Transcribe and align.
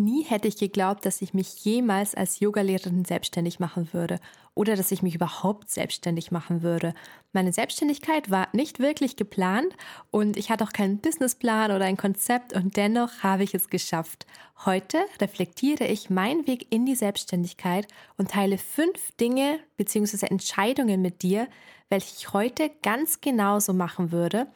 Nie 0.00 0.22
hätte 0.22 0.46
ich 0.46 0.56
geglaubt, 0.56 1.04
dass 1.04 1.20
ich 1.22 1.34
mich 1.34 1.64
jemals 1.64 2.14
als 2.14 2.38
Yogalehrerin 2.38 3.04
selbstständig 3.04 3.58
machen 3.58 3.92
würde 3.92 4.20
oder 4.54 4.76
dass 4.76 4.92
ich 4.92 5.02
mich 5.02 5.16
überhaupt 5.16 5.70
selbstständig 5.70 6.30
machen 6.30 6.62
würde. 6.62 6.94
Meine 7.32 7.52
Selbstständigkeit 7.52 8.30
war 8.30 8.46
nicht 8.52 8.78
wirklich 8.78 9.16
geplant 9.16 9.74
und 10.12 10.36
ich 10.36 10.50
hatte 10.50 10.62
auch 10.62 10.72
keinen 10.72 10.98
Businessplan 10.98 11.72
oder 11.72 11.84
ein 11.84 11.96
Konzept 11.96 12.52
und 12.52 12.76
dennoch 12.76 13.24
habe 13.24 13.42
ich 13.42 13.54
es 13.54 13.70
geschafft. 13.70 14.24
Heute 14.64 14.98
reflektiere 15.20 15.86
ich 15.86 16.10
meinen 16.10 16.46
Weg 16.46 16.68
in 16.70 16.86
die 16.86 16.94
Selbstständigkeit 16.96 17.88
und 18.16 18.30
teile 18.30 18.58
fünf 18.58 19.10
Dinge 19.16 19.58
bzw. 19.78 20.26
Entscheidungen 20.26 21.02
mit 21.02 21.22
dir, 21.22 21.48
welche 21.88 22.14
ich 22.16 22.32
heute 22.32 22.70
ganz 22.82 23.20
genauso 23.20 23.72
machen 23.72 24.12
würde 24.12 24.46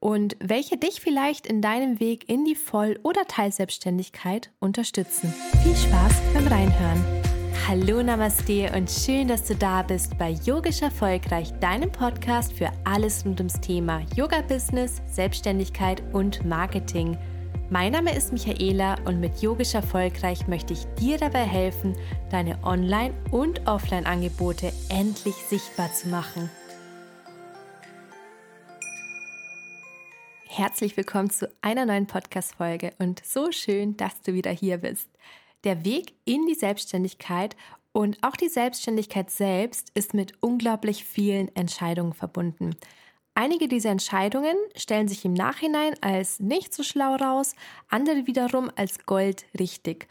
und 0.00 0.36
welche 0.40 0.78
dich 0.78 1.00
vielleicht 1.00 1.46
in 1.46 1.60
deinem 1.60 2.00
Weg 2.00 2.28
in 2.28 2.44
die 2.44 2.54
Voll- 2.54 2.98
oder 3.02 3.26
Teilselbstständigkeit 3.26 4.50
unterstützen. 4.58 5.32
Viel 5.62 5.76
Spaß 5.76 6.14
beim 6.34 6.46
Reinhören. 6.46 7.04
Hallo 7.68 8.02
Namaste 8.02 8.72
und 8.74 8.90
schön, 8.90 9.28
dass 9.28 9.44
du 9.44 9.54
da 9.54 9.82
bist 9.82 10.18
bei 10.18 10.30
Yogisch 10.44 10.82
Erfolgreich, 10.82 11.52
deinem 11.60 11.92
Podcast 11.92 12.52
für 12.52 12.70
alles 12.84 13.24
rund 13.24 13.38
ums 13.38 13.60
Thema 13.60 14.00
Yoga-Business, 14.16 15.02
Selbstständigkeit 15.06 16.02
und 16.12 16.44
Marketing. 16.44 17.16
Mein 17.68 17.92
Name 17.92 18.16
ist 18.16 18.32
Michaela 18.32 18.96
und 19.04 19.20
mit 19.20 19.40
Yogisch 19.42 19.74
Erfolgreich 19.74 20.48
möchte 20.48 20.72
ich 20.72 20.86
dir 20.98 21.18
dabei 21.18 21.44
helfen, 21.44 21.94
deine 22.30 22.58
Online- 22.64 23.14
und 23.30 23.68
Offline-Angebote 23.68 24.72
endlich 24.88 25.36
sichtbar 25.36 25.92
zu 25.92 26.08
machen. 26.08 26.50
Herzlich 30.52 30.96
willkommen 30.96 31.30
zu 31.30 31.48
einer 31.62 31.86
neuen 31.86 32.08
Podcast-Folge 32.08 32.92
und 32.98 33.24
so 33.24 33.52
schön, 33.52 33.96
dass 33.96 34.20
du 34.22 34.34
wieder 34.34 34.50
hier 34.50 34.78
bist. 34.78 35.08
Der 35.62 35.84
Weg 35.84 36.12
in 36.24 36.44
die 36.48 36.56
Selbstständigkeit 36.56 37.54
und 37.92 38.18
auch 38.22 38.34
die 38.34 38.48
Selbstständigkeit 38.48 39.30
selbst 39.30 39.92
ist 39.94 40.12
mit 40.12 40.32
unglaublich 40.40 41.04
vielen 41.04 41.54
Entscheidungen 41.54 42.14
verbunden. 42.14 42.74
Einige 43.36 43.68
dieser 43.68 43.90
Entscheidungen 43.90 44.56
stellen 44.74 45.06
sich 45.06 45.24
im 45.24 45.34
Nachhinein 45.34 45.94
als 46.00 46.40
nicht 46.40 46.74
so 46.74 46.82
schlau 46.82 47.14
raus, 47.14 47.54
andere 47.88 48.26
wiederum 48.26 48.72
als 48.74 49.06
Gold 49.06 49.44
richtig. 49.56 50.08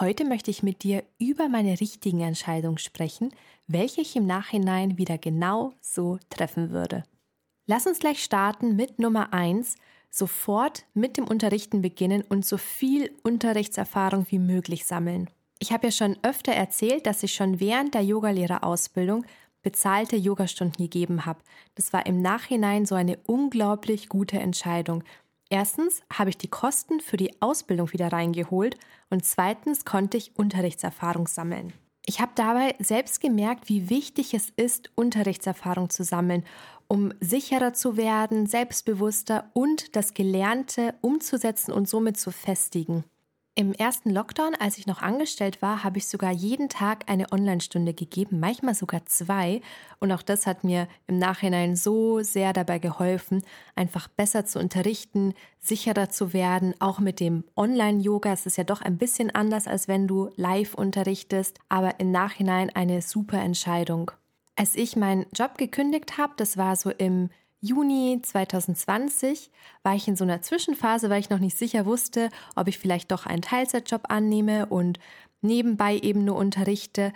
Heute 0.00 0.24
möchte 0.24 0.50
ich 0.50 0.62
mit 0.62 0.82
dir 0.82 1.04
über 1.18 1.50
meine 1.50 1.78
richtigen 1.78 2.22
Entscheidungen 2.22 2.78
sprechen, 2.78 3.34
welche 3.66 4.00
ich 4.00 4.16
im 4.16 4.24
Nachhinein 4.24 4.96
wieder 4.96 5.18
genau 5.18 5.74
so 5.82 6.18
treffen 6.30 6.70
würde. 6.70 7.04
Lass 7.66 7.86
uns 7.86 7.98
gleich 7.98 8.22
starten 8.22 8.76
mit 8.76 8.98
Nummer 8.98 9.32
1. 9.32 9.76
Sofort 10.10 10.84
mit 10.92 11.16
dem 11.16 11.26
Unterrichten 11.26 11.80
beginnen 11.80 12.22
und 12.28 12.44
so 12.44 12.58
viel 12.58 13.10
Unterrichtserfahrung 13.22 14.26
wie 14.28 14.38
möglich 14.38 14.84
sammeln. 14.84 15.30
Ich 15.60 15.72
habe 15.72 15.86
ja 15.86 15.90
schon 15.90 16.18
öfter 16.22 16.52
erzählt, 16.52 17.06
dass 17.06 17.22
ich 17.22 17.32
schon 17.32 17.60
während 17.60 17.94
der 17.94 18.02
Yogalehrerausbildung 18.02 19.24
bezahlte 19.62 20.14
Yogastunden 20.14 20.76
gegeben 20.76 21.24
habe. 21.24 21.40
Das 21.74 21.94
war 21.94 22.04
im 22.04 22.20
Nachhinein 22.20 22.84
so 22.84 22.96
eine 22.96 23.18
unglaublich 23.24 24.10
gute 24.10 24.38
Entscheidung. 24.38 25.02
Erstens 25.48 26.02
habe 26.12 26.28
ich 26.28 26.36
die 26.36 26.48
Kosten 26.48 27.00
für 27.00 27.16
die 27.16 27.40
Ausbildung 27.40 27.94
wieder 27.94 28.12
reingeholt 28.12 28.76
und 29.08 29.24
zweitens 29.24 29.86
konnte 29.86 30.18
ich 30.18 30.36
Unterrichtserfahrung 30.36 31.28
sammeln. 31.28 31.72
Ich 32.06 32.20
habe 32.20 32.32
dabei 32.34 32.74
selbst 32.80 33.20
gemerkt, 33.22 33.70
wie 33.70 33.88
wichtig 33.88 34.34
es 34.34 34.50
ist, 34.56 34.90
Unterrichtserfahrung 34.94 35.88
zu 35.88 36.04
sammeln 36.04 36.44
um 36.88 37.12
sicherer 37.20 37.72
zu 37.72 37.96
werden, 37.96 38.46
selbstbewusster 38.46 39.50
und 39.52 39.96
das 39.96 40.14
Gelernte 40.14 40.94
umzusetzen 41.00 41.72
und 41.72 41.88
somit 41.88 42.18
zu 42.18 42.30
festigen. 42.30 43.04
Im 43.56 43.72
ersten 43.72 44.10
Lockdown, 44.10 44.56
als 44.56 44.78
ich 44.78 44.88
noch 44.88 45.00
angestellt 45.00 45.62
war, 45.62 45.84
habe 45.84 45.98
ich 45.98 46.08
sogar 46.08 46.32
jeden 46.32 46.68
Tag 46.68 47.04
eine 47.08 47.30
Online-Stunde 47.30 47.94
gegeben, 47.94 48.40
manchmal 48.40 48.74
sogar 48.74 49.06
zwei. 49.06 49.60
Und 50.00 50.10
auch 50.10 50.22
das 50.22 50.44
hat 50.48 50.64
mir 50.64 50.88
im 51.06 51.20
Nachhinein 51.20 51.76
so 51.76 52.20
sehr 52.20 52.52
dabei 52.52 52.80
geholfen, 52.80 53.44
einfach 53.76 54.08
besser 54.08 54.44
zu 54.44 54.58
unterrichten, 54.58 55.34
sicherer 55.60 56.10
zu 56.10 56.32
werden, 56.32 56.74
auch 56.80 56.98
mit 56.98 57.20
dem 57.20 57.44
Online-Yoga. 57.54 58.32
Es 58.32 58.44
ist 58.44 58.58
ja 58.58 58.64
doch 58.64 58.82
ein 58.82 58.98
bisschen 58.98 59.32
anders, 59.32 59.68
als 59.68 59.86
wenn 59.86 60.08
du 60.08 60.30
live 60.34 60.74
unterrichtest, 60.74 61.60
aber 61.68 62.00
im 62.00 62.10
Nachhinein 62.10 62.70
eine 62.74 63.02
super 63.02 63.38
Entscheidung. 63.38 64.10
Als 64.56 64.76
ich 64.76 64.96
meinen 64.96 65.26
Job 65.34 65.58
gekündigt 65.58 66.16
habe, 66.16 66.34
das 66.36 66.56
war 66.56 66.76
so 66.76 66.90
im 66.90 67.30
Juni 67.60 68.20
2020, 68.22 69.50
war 69.82 69.94
ich 69.94 70.06
in 70.06 70.16
so 70.16 70.24
einer 70.24 70.42
Zwischenphase, 70.42 71.08
weil 71.10 71.20
ich 71.20 71.30
noch 71.30 71.38
nicht 71.38 71.56
sicher 71.56 71.86
wusste, 71.86 72.28
ob 72.54 72.68
ich 72.68 72.78
vielleicht 72.78 73.10
doch 73.10 73.26
einen 73.26 73.42
Teilzeitjob 73.42 74.10
annehme 74.10 74.66
und 74.66 74.98
nebenbei 75.40 75.96
eben 75.98 76.24
nur 76.24 76.36
unterrichte. 76.36 77.12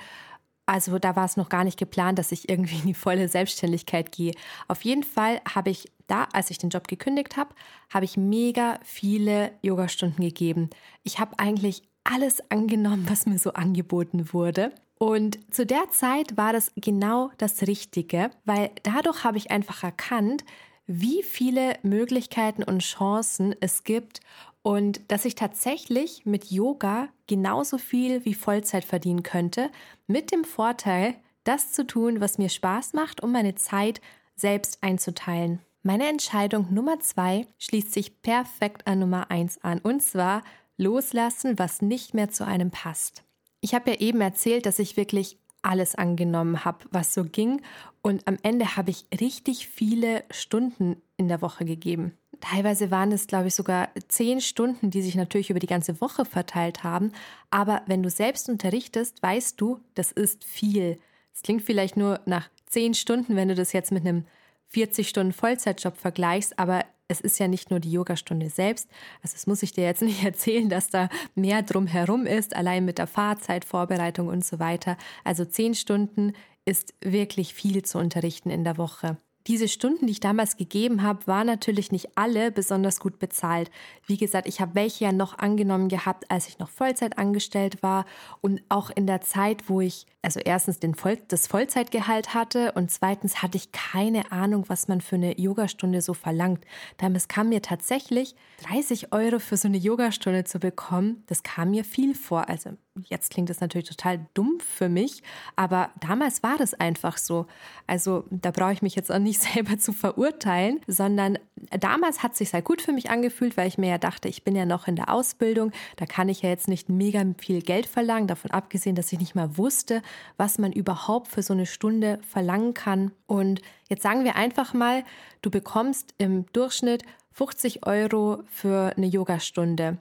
Also 0.64 0.98
da 0.98 1.16
war 1.16 1.26
es 1.26 1.36
noch 1.36 1.48
gar 1.48 1.64
nicht 1.64 1.78
geplant, 1.78 2.18
dass 2.18 2.32
ich 2.32 2.48
irgendwie 2.48 2.78
in 2.78 2.86
die 2.86 2.94
volle 2.94 3.28
Selbstständigkeit 3.28 4.10
gehe. 4.10 4.32
Auf 4.68 4.82
jeden 4.82 5.02
Fall 5.02 5.40
habe 5.54 5.70
ich 5.70 5.92
da, 6.06 6.28
als 6.32 6.50
ich 6.50 6.58
den 6.58 6.70
Job 6.70 6.88
gekündigt 6.88 7.36
habe, 7.36 7.54
habe 7.92 8.04
ich 8.04 8.16
mega 8.16 8.80
viele 8.82 9.52
Yogastunden 9.62 10.24
gegeben. 10.24 10.70
Ich 11.04 11.18
habe 11.18 11.38
eigentlich 11.38 11.82
alles 12.04 12.42
angenommen, 12.50 13.06
was 13.08 13.26
mir 13.26 13.38
so 13.38 13.52
angeboten 13.52 14.32
wurde. 14.32 14.72
Und 14.98 15.38
zu 15.54 15.64
der 15.64 15.90
Zeit 15.90 16.36
war 16.36 16.52
das 16.52 16.72
genau 16.76 17.30
das 17.38 17.62
Richtige, 17.62 18.30
weil 18.44 18.70
dadurch 18.82 19.22
habe 19.22 19.38
ich 19.38 19.50
einfach 19.50 19.84
erkannt, 19.84 20.44
wie 20.86 21.22
viele 21.22 21.78
Möglichkeiten 21.82 22.64
und 22.64 22.80
Chancen 22.80 23.54
es 23.60 23.84
gibt 23.84 24.20
und 24.62 25.00
dass 25.12 25.24
ich 25.24 25.36
tatsächlich 25.36 26.26
mit 26.26 26.50
Yoga 26.50 27.08
genauso 27.28 27.78
viel 27.78 28.24
wie 28.24 28.34
Vollzeit 28.34 28.84
verdienen 28.84 29.22
könnte, 29.22 29.70
mit 30.06 30.32
dem 30.32 30.44
Vorteil, 30.44 31.14
das 31.44 31.72
zu 31.72 31.86
tun, 31.86 32.20
was 32.20 32.38
mir 32.38 32.48
Spaß 32.48 32.94
macht, 32.94 33.22
um 33.22 33.30
meine 33.32 33.54
Zeit 33.54 34.00
selbst 34.34 34.82
einzuteilen. 34.82 35.60
Meine 35.82 36.08
Entscheidung 36.08 36.72
Nummer 36.72 36.98
zwei 37.00 37.46
schließt 37.58 37.92
sich 37.92 38.20
perfekt 38.22 38.86
an 38.86 38.98
Nummer 38.98 39.30
eins 39.30 39.62
an, 39.62 39.78
und 39.78 40.02
zwar 40.02 40.42
loslassen, 40.76 41.58
was 41.58 41.82
nicht 41.82 42.14
mehr 42.14 42.30
zu 42.30 42.44
einem 42.44 42.70
passt. 42.70 43.24
Ich 43.60 43.74
habe 43.74 43.90
ja 43.90 43.96
eben 43.98 44.20
erzählt, 44.20 44.66
dass 44.66 44.78
ich 44.78 44.96
wirklich 44.96 45.38
alles 45.62 45.94
angenommen 45.94 46.64
habe, 46.64 46.86
was 46.90 47.14
so 47.14 47.24
ging. 47.24 47.60
Und 48.02 48.26
am 48.26 48.38
Ende 48.42 48.76
habe 48.76 48.90
ich 48.90 49.04
richtig 49.20 49.68
viele 49.68 50.24
Stunden 50.30 50.96
in 51.16 51.28
der 51.28 51.42
Woche 51.42 51.64
gegeben. 51.64 52.16
Teilweise 52.40 52.90
waren 52.92 53.10
es, 53.10 53.26
glaube 53.26 53.48
ich, 53.48 53.54
sogar 53.54 53.88
zehn 54.06 54.40
Stunden, 54.40 54.90
die 54.90 55.02
sich 55.02 55.16
natürlich 55.16 55.50
über 55.50 55.58
die 55.58 55.66
ganze 55.66 56.00
Woche 56.00 56.24
verteilt 56.24 56.84
haben. 56.84 57.12
Aber 57.50 57.82
wenn 57.86 58.02
du 58.02 58.10
selbst 58.10 58.48
unterrichtest, 58.48 59.22
weißt 59.22 59.60
du, 59.60 59.80
das 59.94 60.12
ist 60.12 60.44
viel. 60.44 60.98
Es 61.34 61.42
klingt 61.42 61.62
vielleicht 61.62 61.96
nur 61.96 62.20
nach 62.26 62.48
zehn 62.66 62.94
Stunden, 62.94 63.34
wenn 63.34 63.48
du 63.48 63.56
das 63.56 63.72
jetzt 63.72 63.90
mit 63.90 64.06
einem 64.06 64.24
40 64.68 65.08
Stunden 65.08 65.32
Vollzeitjob 65.32 65.96
vergleichst, 65.96 66.58
aber 66.58 66.84
es 67.08 67.20
ist 67.20 67.38
ja 67.38 67.48
nicht 67.48 67.70
nur 67.70 67.80
die 67.80 67.90
Yogastunde 67.90 68.50
selbst. 68.50 68.88
Also 69.22 69.34
das 69.34 69.46
muss 69.46 69.62
ich 69.62 69.72
dir 69.72 69.84
jetzt 69.84 70.02
nicht 70.10 70.24
erzählen, 70.24 70.68
dass 70.68 70.88
da 70.90 71.08
mehr 71.34 71.62
drumherum 71.62 72.26
ist, 72.26 72.54
allein 72.54 72.84
mit 72.84 72.98
der 72.98 73.06
Fahrzeit, 73.06 73.64
Vorbereitung 73.64 74.28
und 74.28 74.44
so 74.44 74.58
weiter. 74.58 74.96
Also 75.24 75.44
zehn 75.44 75.74
Stunden 75.74 76.32
ist 76.64 76.94
wirklich 77.02 77.54
viel 77.54 77.82
zu 77.82 77.98
unterrichten 77.98 78.50
in 78.50 78.62
der 78.62 78.76
Woche. 78.76 79.16
Diese 79.46 79.68
Stunden, 79.68 80.06
die 80.06 80.12
ich 80.12 80.20
damals 80.20 80.56
gegeben 80.56 81.02
habe, 81.02 81.26
waren 81.26 81.46
natürlich 81.46 81.90
nicht 81.90 82.16
alle 82.16 82.50
besonders 82.50 83.00
gut 83.00 83.18
bezahlt. 83.18 83.70
Wie 84.06 84.18
gesagt, 84.18 84.46
ich 84.46 84.60
habe 84.60 84.74
welche 84.74 85.04
ja 85.04 85.12
noch 85.12 85.38
angenommen 85.38 85.88
gehabt, 85.88 86.30
als 86.30 86.48
ich 86.48 86.58
noch 86.58 86.68
Vollzeit 86.68 87.16
angestellt 87.16 87.82
war 87.82 88.04
und 88.40 88.60
auch 88.68 88.90
in 88.90 89.06
der 89.06 89.22
Zeit, 89.22 89.68
wo 89.68 89.80
ich 89.80 90.06
also 90.20 90.40
erstens 90.40 90.80
den 90.80 90.94
Voll 90.94 91.16
das 91.28 91.46
Vollzeitgehalt 91.46 92.34
hatte 92.34 92.72
und 92.72 92.90
zweitens 92.90 93.42
hatte 93.42 93.56
ich 93.56 93.72
keine 93.72 94.32
Ahnung, 94.32 94.64
was 94.68 94.88
man 94.88 95.00
für 95.00 95.16
eine 95.16 95.38
Yogastunde 95.40 96.02
so 96.02 96.12
verlangt. 96.12 96.64
Damals 96.98 97.28
kam 97.28 97.48
mir 97.48 97.62
tatsächlich 97.62 98.34
30 98.68 99.12
Euro 99.12 99.38
für 99.38 99.56
so 99.56 99.68
eine 99.68 99.78
Yogastunde 99.78 100.44
zu 100.44 100.58
bekommen. 100.58 101.22
Das 101.26 101.42
kam 101.42 101.70
mir 101.70 101.84
viel 101.84 102.14
vor. 102.14 102.48
Also 102.48 102.70
jetzt 103.04 103.30
klingt 103.30 103.50
das 103.50 103.60
natürlich 103.60 103.88
total 103.88 104.26
dumm 104.34 104.58
für 104.60 104.88
mich, 104.88 105.22
aber 105.56 105.90
damals 106.00 106.42
war 106.42 106.56
das 106.56 106.74
einfach 106.74 107.18
so. 107.18 107.46
Also 107.86 108.24
da 108.30 108.50
brauche 108.50 108.72
ich 108.72 108.82
mich 108.82 108.94
jetzt 108.94 109.10
auch 109.10 109.18
nicht 109.18 109.40
selber 109.54 109.78
zu 109.78 109.92
verurteilen, 109.92 110.80
sondern 110.86 111.38
damals 111.78 112.22
hat 112.22 112.32
es 112.32 112.38
sich 112.38 112.50
sehr 112.50 112.62
gut 112.62 112.82
für 112.82 112.92
mich 112.92 113.10
angefühlt, 113.10 113.56
weil 113.56 113.68
ich 113.68 113.78
mir 113.78 113.90
ja 113.90 113.98
dachte, 113.98 114.28
ich 114.28 114.44
bin 114.44 114.56
ja 114.56 114.66
noch 114.66 114.88
in 114.88 114.96
der 114.96 115.12
Ausbildung, 115.12 115.72
da 115.96 116.06
kann 116.06 116.28
ich 116.28 116.42
ja 116.42 116.50
jetzt 116.50 116.68
nicht 116.68 116.88
mega 116.88 117.24
viel 117.38 117.62
Geld 117.62 117.86
verlangen, 117.86 118.28
davon 118.28 118.50
abgesehen, 118.50 118.96
dass 118.96 119.12
ich 119.12 119.18
nicht 119.18 119.34
mal 119.34 119.56
wusste, 119.56 120.02
was 120.36 120.58
man 120.58 120.72
überhaupt 120.72 121.28
für 121.28 121.42
so 121.42 121.52
eine 121.52 121.66
Stunde 121.66 122.20
verlangen 122.28 122.74
kann. 122.74 123.12
Und 123.26 123.60
jetzt 123.88 124.02
sagen 124.02 124.24
wir 124.24 124.36
einfach 124.36 124.74
mal, 124.74 125.04
du 125.42 125.50
bekommst 125.50 126.14
im 126.18 126.46
Durchschnitt 126.52 127.04
50 127.32 127.86
Euro 127.86 128.42
für 128.46 128.94
eine 128.96 129.06
Yogastunde 129.06 129.98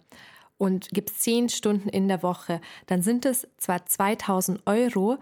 und 0.57 0.89
gibst 0.89 1.21
10 1.21 1.49
Stunden 1.49 1.89
in 1.89 2.07
der 2.07 2.23
Woche. 2.23 2.61
Dann 2.85 3.01
sind 3.01 3.25
es 3.25 3.47
zwar 3.57 3.85
2000 3.85 4.65
Euro, 4.65 5.17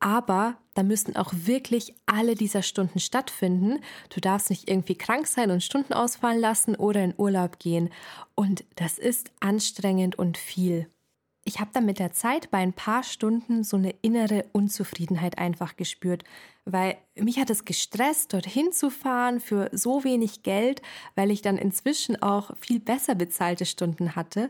aber 0.00 0.56
da 0.74 0.82
müssten 0.82 1.16
auch 1.16 1.32
wirklich 1.32 1.94
alle 2.04 2.34
dieser 2.34 2.62
Stunden 2.62 2.98
stattfinden. 2.98 3.80
Du 4.10 4.20
darfst 4.20 4.50
nicht 4.50 4.68
irgendwie 4.68 4.96
krank 4.96 5.26
sein 5.26 5.50
und 5.50 5.62
Stunden 5.62 5.94
ausfallen 5.94 6.40
lassen 6.40 6.74
oder 6.74 7.02
in 7.02 7.14
Urlaub 7.16 7.58
gehen. 7.58 7.90
Und 8.34 8.64
das 8.76 8.98
ist 8.98 9.30
anstrengend 9.40 10.18
und 10.18 10.36
viel. 10.36 10.88
Ich 11.44 11.60
habe 11.60 11.70
dann 11.72 11.84
mit 11.84 11.98
der 11.98 12.12
Zeit 12.12 12.50
bei 12.50 12.58
ein 12.58 12.72
paar 12.72 13.02
Stunden 13.02 13.64
so 13.64 13.76
eine 13.76 13.94
innere 14.02 14.46
Unzufriedenheit 14.52 15.38
einfach 15.38 15.76
gespürt, 15.76 16.24
weil 16.64 16.96
mich 17.16 17.38
hat 17.38 17.50
es 17.50 17.66
gestresst, 17.66 18.32
dorthin 18.32 18.72
zu 18.72 18.88
fahren 18.88 19.40
für 19.40 19.68
so 19.72 20.04
wenig 20.04 20.42
Geld, 20.42 20.80
weil 21.14 21.30
ich 21.30 21.42
dann 21.42 21.58
inzwischen 21.58 22.20
auch 22.22 22.56
viel 22.56 22.80
besser 22.80 23.14
bezahlte 23.14 23.66
Stunden 23.66 24.16
hatte 24.16 24.48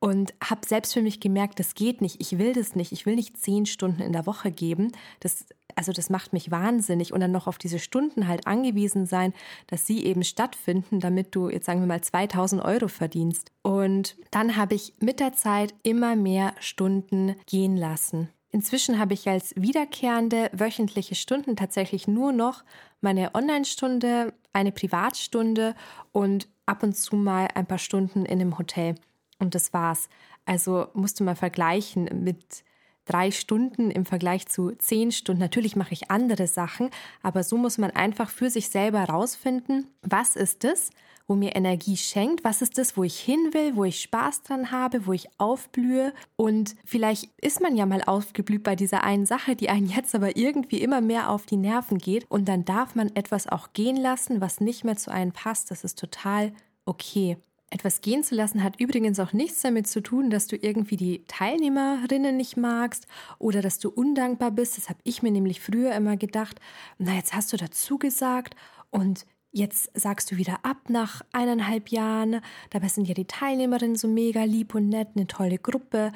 und 0.00 0.34
habe 0.42 0.66
selbst 0.66 0.94
für 0.94 1.02
mich 1.02 1.20
gemerkt, 1.20 1.60
das 1.60 1.76
geht 1.76 2.00
nicht, 2.00 2.20
ich 2.20 2.36
will 2.36 2.54
das 2.54 2.74
nicht, 2.74 2.90
ich 2.90 3.06
will 3.06 3.14
nicht 3.14 3.38
zehn 3.38 3.66
Stunden 3.66 4.02
in 4.02 4.12
der 4.12 4.26
Woche 4.26 4.50
geben. 4.50 4.90
Das, 5.20 5.46
also 5.76 5.92
das 5.92 6.10
macht 6.10 6.32
mich 6.32 6.50
wahnsinnig 6.50 7.12
und 7.12 7.20
dann 7.20 7.32
noch 7.32 7.46
auf 7.46 7.58
diese 7.58 7.78
Stunden 7.78 8.28
halt 8.28 8.46
angewiesen 8.46 9.06
sein, 9.06 9.32
dass 9.66 9.86
sie 9.86 10.04
eben 10.04 10.24
stattfinden, 10.24 11.00
damit 11.00 11.34
du 11.34 11.48
jetzt 11.48 11.66
sagen 11.66 11.80
wir 11.80 11.86
mal 11.86 12.02
2000 12.02 12.62
Euro 12.62 12.88
verdienst. 12.88 13.50
Und 13.62 14.16
dann 14.30 14.56
habe 14.56 14.74
ich 14.74 14.94
mit 15.00 15.20
der 15.20 15.32
Zeit 15.32 15.74
immer 15.82 16.16
mehr 16.16 16.54
Stunden 16.60 17.36
gehen 17.46 17.76
lassen. 17.76 18.28
Inzwischen 18.50 18.98
habe 18.98 19.14
ich 19.14 19.28
als 19.28 19.54
wiederkehrende 19.56 20.50
wöchentliche 20.52 21.14
Stunden 21.14 21.56
tatsächlich 21.56 22.06
nur 22.06 22.32
noch 22.32 22.64
meine 23.00 23.34
Online-Stunde, 23.34 24.34
eine 24.52 24.72
Privatstunde 24.72 25.74
und 26.12 26.48
ab 26.66 26.82
und 26.82 26.94
zu 26.94 27.16
mal 27.16 27.48
ein 27.54 27.66
paar 27.66 27.78
Stunden 27.78 28.26
in 28.26 28.40
einem 28.40 28.58
Hotel. 28.58 28.94
Und 29.38 29.54
das 29.54 29.72
war's. 29.72 30.08
Also 30.44 30.88
musst 30.92 31.18
du 31.18 31.24
mal 31.24 31.34
vergleichen 31.34 32.10
mit 32.22 32.62
drei 33.04 33.30
Stunden 33.30 33.90
im 33.90 34.04
Vergleich 34.04 34.46
zu 34.46 34.72
zehn 34.72 35.12
Stunden. 35.12 35.40
Natürlich 35.40 35.76
mache 35.76 35.92
ich 35.92 36.10
andere 36.10 36.46
Sachen, 36.46 36.90
aber 37.22 37.42
so 37.42 37.56
muss 37.56 37.78
man 37.78 37.90
einfach 37.90 38.30
für 38.30 38.50
sich 38.50 38.68
selber 38.68 39.00
herausfinden, 39.00 39.88
was 40.02 40.36
ist 40.36 40.64
es, 40.64 40.90
wo 41.26 41.34
mir 41.34 41.54
Energie 41.56 41.96
schenkt, 41.96 42.44
was 42.44 42.62
ist 42.62 42.78
es, 42.78 42.96
wo 42.96 43.04
ich 43.04 43.18
hin 43.18 43.50
will, 43.52 43.76
wo 43.76 43.84
ich 43.84 44.00
Spaß 44.00 44.42
dran 44.42 44.70
habe, 44.70 45.06
wo 45.06 45.12
ich 45.12 45.28
aufblühe. 45.38 46.12
Und 46.36 46.74
vielleicht 46.84 47.30
ist 47.40 47.60
man 47.60 47.76
ja 47.76 47.86
mal 47.86 48.02
aufgeblüht 48.02 48.62
bei 48.62 48.76
dieser 48.76 49.04
einen 49.04 49.26
Sache, 49.26 49.56
die 49.56 49.68
einen 49.68 49.86
jetzt 49.86 50.14
aber 50.14 50.36
irgendwie 50.36 50.80
immer 50.80 51.00
mehr 51.00 51.30
auf 51.30 51.46
die 51.46 51.56
Nerven 51.56 51.98
geht. 51.98 52.26
Und 52.28 52.46
dann 52.48 52.64
darf 52.64 52.94
man 52.94 53.14
etwas 53.14 53.46
auch 53.46 53.72
gehen 53.72 53.96
lassen, 53.96 54.40
was 54.40 54.60
nicht 54.60 54.84
mehr 54.84 54.96
zu 54.96 55.10
einem 55.10 55.32
passt. 55.32 55.70
Das 55.70 55.84
ist 55.84 55.98
total 55.98 56.52
okay. 56.84 57.36
Etwas 57.72 58.02
gehen 58.02 58.22
zu 58.22 58.34
lassen 58.34 58.62
hat 58.62 58.78
übrigens 58.78 59.18
auch 59.18 59.32
nichts 59.32 59.62
damit 59.62 59.86
zu 59.86 60.02
tun, 60.02 60.28
dass 60.28 60.46
du 60.46 60.56
irgendwie 60.56 60.98
die 60.98 61.24
Teilnehmerinnen 61.26 62.36
nicht 62.36 62.58
magst 62.58 63.06
oder 63.38 63.62
dass 63.62 63.78
du 63.78 63.88
undankbar 63.88 64.50
bist. 64.50 64.76
Das 64.76 64.90
habe 64.90 64.98
ich 65.04 65.22
mir 65.22 65.30
nämlich 65.30 65.62
früher 65.62 65.94
immer 65.94 66.18
gedacht. 66.18 66.60
Na, 66.98 67.14
jetzt 67.14 67.32
hast 67.32 67.50
du 67.50 67.56
dazu 67.56 67.96
gesagt 67.96 68.56
und 68.90 69.24
jetzt 69.52 69.90
sagst 69.94 70.30
du 70.30 70.36
wieder 70.36 70.58
ab 70.64 70.90
nach 70.90 71.22
eineinhalb 71.32 71.88
Jahren. 71.88 72.42
Dabei 72.68 72.88
sind 72.88 73.08
ja 73.08 73.14
die 73.14 73.24
Teilnehmerinnen 73.24 73.96
so 73.96 74.06
mega 74.06 74.44
lieb 74.44 74.74
und 74.74 74.90
nett, 74.90 75.08
eine 75.16 75.26
tolle 75.26 75.56
Gruppe. 75.56 76.12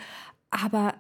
Aber 0.51 0.93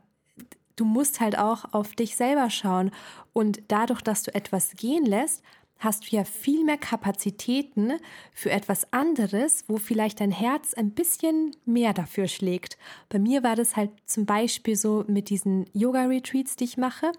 du 0.76 0.87
musst 0.87 1.20
halt 1.20 1.37
auch 1.37 1.75
auf 1.75 1.94
dich 1.94 2.17
selber 2.17 2.49
schauen. 2.49 2.93
Und 3.35 3.61
dadurch, 3.69 4.00
dass 4.00 4.23
du 4.23 4.35
etwas 4.35 4.70
gehen 4.70 5.05
lässt, 5.05 5.43
hast 5.78 6.05
du 6.05 6.17
ja 6.17 6.25
viel 6.25 6.64
mehr 6.64 6.78
Kapazitäten 6.78 7.93
für 8.32 8.50
etwas 8.50 8.93
anderes, 8.93 9.64
wo 9.69 9.76
vielleicht 9.76 10.20
dein 10.20 10.31
Herz 10.31 10.75
ein 10.75 10.90
bisschen 10.93 11.55
mehr 11.64 11.93
dafür 11.93 12.28
schlägt. 12.28 12.78
Bei 13.08 13.19
mir 13.19 13.43
war 13.43 13.56
das 13.56 13.76
halt 13.76 13.90
zum 14.06 14.26
Beispiel 14.26 14.76
so 14.76 15.05
mit 15.06 15.28
diesen 15.28 15.67
Yoga-Retreats, 15.73 16.56
die 16.56 16.64
ich 16.64 16.76
mache. 16.76 17.12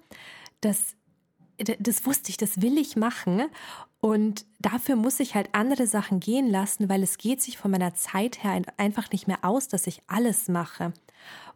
Das, 0.62 0.96
das 1.58 2.06
wusste 2.06 2.30
ich, 2.30 2.38
das 2.38 2.62
will 2.62 2.78
ich 2.78 2.96
machen. 2.96 3.44
Und 4.00 4.46
dafür 4.60 4.96
muss 4.96 5.20
ich 5.20 5.36
halt 5.36 5.50
andere 5.54 5.88
Sachen 5.88 6.20
gehen 6.20 6.50
lassen, 6.50 6.90
weil 6.90 7.04
es 7.04 7.18
geht 7.18 7.42
sich 7.42 7.58
von 7.58 7.72
meiner 7.72 7.94
Zeit 7.94 8.44
her 8.44 8.62
einfach 8.78 9.12
nicht 9.12 9.28
mehr 9.28 9.44
aus, 9.44 9.68
dass 9.68 9.88
ich 9.88 10.02
alles 10.08 10.48
mache. 10.48 10.94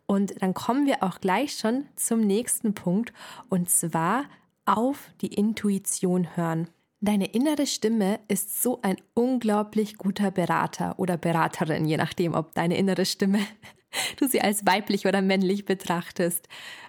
Und 0.06 0.42
dann 0.42 0.54
kommen 0.54 0.86
wir 0.86 1.04
auch 1.04 1.22
gleich 1.22 1.56
schon 1.56 1.86
zum 1.96 2.22
nächsten 2.22 2.74
Punkt, 2.74 3.14
und 3.50 3.70
zwar 3.70 4.26
auf 4.66 5.12
die 5.22 5.34
Intuition 5.34 6.36
hören. 6.36 6.68
Deine 7.04 7.26
innere 7.26 7.66
Stimme 7.66 8.20
ist 8.28 8.62
so 8.62 8.80
ein 8.84 8.96
unglaublich 9.16 9.98
guter 9.98 10.30
Berater 10.30 11.00
oder 11.00 11.18
Beraterin, 11.18 11.86
je 11.86 11.98
nachdem, 11.98 12.36
ob 12.36 12.54
deine 12.54 12.78
innere 12.78 13.06
Stimme 13.06 13.40
du 14.18 14.28
sie 14.28 14.40
als 14.40 14.68
weiblich 14.68 15.08
oder 15.08 15.24
männlich 15.24 15.66
betrachtest. 15.66 16.48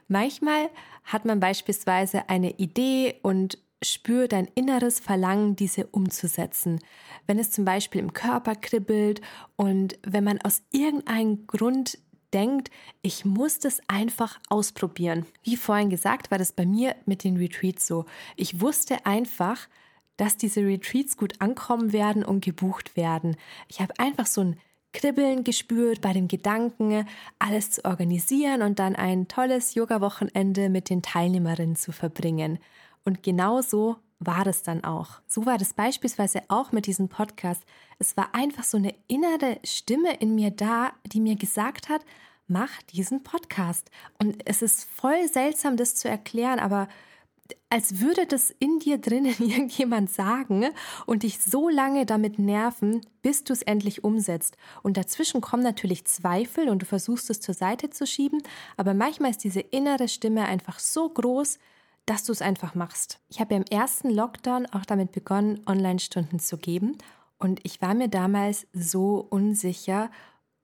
Manchmal 0.09 0.69
hat 1.05 1.25
man 1.25 1.41
beispielsweise 1.41 2.29
eine 2.29 2.59
Idee 2.59 3.14
und 3.23 3.56
spürt 3.82 4.32
dein 4.32 4.49
inneres 4.55 5.00
Verlangen, 5.00 5.56
diese 5.56 5.87
umzusetzen. 5.87 6.81
Wenn 7.26 7.38
es 7.38 7.50
zum 7.50 7.65
Beispiel 7.65 8.03
im 8.03 8.12
Körper 8.12 8.55
kribbelt 8.55 9.23
und 9.56 9.99
wenn 10.03 10.25
man 10.25 10.43
aus 10.43 10.62
irgendeinem 10.73 11.47
Grund 11.47 11.99
denkt, 12.35 12.70
ich 13.00 13.25
muss 13.25 13.61
das 13.61 13.81
einfach 13.88 14.38
ausprobieren. 14.50 15.25
Wie 15.43 15.56
vorhin 15.56 15.88
gesagt, 15.88 16.31
war 16.31 16.38
das 16.38 16.53
bei 16.53 16.67
mir 16.67 16.97
mit 17.06 17.25
den 17.25 17.38
Retreats 17.38 17.87
so. 17.87 18.05
Ich 18.37 18.61
wusste 18.61 19.06
einfach, 19.06 19.69
dass 20.17 20.37
diese 20.37 20.61
Retreats 20.61 21.17
gut 21.17 21.41
ankommen 21.41 21.93
werden 21.93 22.25
und 22.25 22.44
gebucht 22.44 22.97
werden. 22.97 23.37
Ich 23.69 23.81
habe 23.81 23.94
einfach 23.99 24.26
so 24.26 24.43
ein 24.43 24.56
Kribbeln 24.93 25.43
gespürt 25.43 26.00
bei 26.00 26.12
dem 26.12 26.29
Gedanken, 26.29 27.06
alles 27.38 27.70
zu 27.70 27.85
organisieren 27.85 28.62
und 28.62 28.79
dann 28.79 28.94
ein 28.94 29.26
tolles 29.26 29.75
Yoga-Wochenende 29.75 30.69
mit 30.69 30.91
den 30.91 31.03
Teilnehmerinnen 31.03 31.76
zu 31.76 31.93
verbringen. 31.93 32.59
Und 33.05 33.23
genau 33.23 33.62
so 33.62 33.97
war 34.19 34.47
es 34.47 34.62
dann 34.62 34.85
auch. 34.85 35.20
So 35.26 35.47
war 35.47 35.59
das 35.59 35.75
beispielsweise 35.75 36.43
auch 36.49 36.73
mit 36.73 36.87
diesem 36.87 37.08
Podcast. 37.08 37.65
Es 37.99 38.17
war 38.17 38.35
einfach 38.35 38.65
so 38.65 38.76
eine 38.76 38.94
innere 39.08 39.58
Stimme 39.65 40.15
in 40.20 40.35
mir 40.35 40.50
da, 40.50 40.93
die 41.06 41.20
mir 41.20 41.37
gesagt 41.37 41.88
hat, 41.88 42.03
mach 42.47 42.82
diesen 42.82 43.23
Podcast. 43.23 43.91
Und 44.19 44.37
es 44.44 44.62
ist 44.62 44.85
voll 44.85 45.26
seltsam, 45.29 45.76
das 45.76 45.94
zu 45.94 46.08
erklären, 46.08 46.58
aber 46.58 46.88
als 47.71 48.01
würde 48.01 48.27
das 48.27 48.51
in 48.59 48.79
dir 48.79 48.99
drinnen 48.99 49.35
irgendjemand 49.39 50.11
sagen 50.11 50.67
und 51.07 51.23
dich 51.23 51.41
so 51.41 51.69
lange 51.69 52.07
damit 52.07 52.39
nerven, 52.39 53.01
bis 53.23 53.45
du 53.45 53.53
es 53.53 53.63
endlich 53.63 54.05
umsetzt. 54.05 54.57
Und 54.83 54.97
dazwischen 54.97 55.41
kommen 55.41 55.63
natürlich 55.63 56.05
Zweifel 56.05 56.69
und 56.69 56.83
du 56.83 56.87
versuchst 56.87 57.31
es 57.31 57.41
zur 57.41 57.55
Seite 57.55 57.91
zu 57.91 58.07
schieben, 58.07 58.43
aber 58.77 58.95
manchmal 58.95 59.31
ist 59.31 59.45
diese 59.45 59.61
innere 59.61 60.09
Stimme 60.09 60.45
einfach 60.45 60.79
so 60.79 61.09
groß, 61.09 61.59
dass 62.07 62.25
du 62.25 62.33
es 62.33 62.43
einfach 62.43 62.75
machst. 62.75 63.21
Ich 63.29 63.41
habe 63.41 63.55
im 63.55 63.65
ersten 63.65 64.11
Lockdown 64.11 64.67
auch 64.67 64.85
damit 64.85 65.13
begonnen, 65.13 65.61
Online-Stunden 65.67 66.41
zu 66.41 66.59
geben 66.59 66.99
und 67.39 67.61
ich 67.65 67.83
war 67.83 67.95
mir 67.95 68.09
damals 68.09 68.67
so 68.73 69.27
unsicher, 69.29 70.11